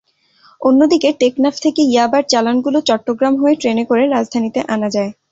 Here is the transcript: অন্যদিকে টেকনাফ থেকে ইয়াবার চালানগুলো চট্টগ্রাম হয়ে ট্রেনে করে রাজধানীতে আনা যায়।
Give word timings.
অন্যদিকে 0.61 1.09
টেকনাফ 1.19 1.55
থেকে 1.63 1.81
ইয়াবার 1.85 2.23
চালানগুলো 2.27 2.77
চট্টগ্রাম 2.89 3.33
হয়ে 3.41 3.55
ট্রেনে 3.55 3.83
করে 3.85 4.03
রাজধানীতে 4.07 4.59
আনা 4.73 4.89
যায়। 4.89 5.11